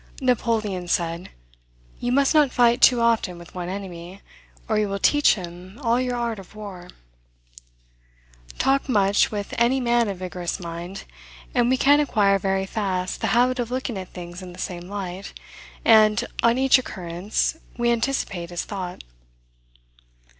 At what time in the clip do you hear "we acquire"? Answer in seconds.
11.69-12.39